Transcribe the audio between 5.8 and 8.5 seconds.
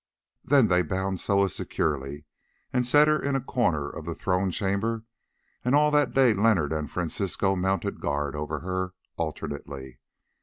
that day Leonard and Francisco mounted guard